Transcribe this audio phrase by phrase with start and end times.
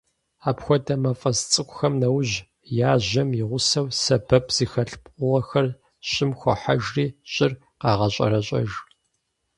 [0.49, 2.35] Апхуэдэ мафӏэс цӏыкӏухэм нэужь,
[2.91, 5.67] яжьэм и гъусэу, сэбэп зыхэлъ пкъыгъуэхэр
[6.09, 8.71] щӏым хохьэжри, щӏыр къагъэщӏэрэщӏэж.